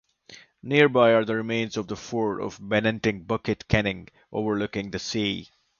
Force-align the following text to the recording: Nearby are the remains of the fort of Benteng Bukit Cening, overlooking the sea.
Nearby 0.63 1.13
are 1.13 1.23
the 1.25 1.35
remains 1.35 1.77
of 1.77 1.85
the 1.87 1.95
fort 1.95 2.41
of 2.41 2.57
Benteng 2.57 3.23
Bukit 3.27 3.59
Cening, 3.69 4.09
overlooking 4.31 4.89
the 4.89 4.97
sea. 4.97 5.51